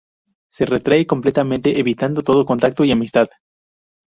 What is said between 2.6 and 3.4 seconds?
y amistad.